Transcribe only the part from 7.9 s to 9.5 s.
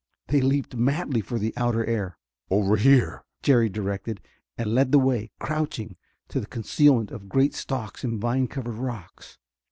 and vine covered rocks.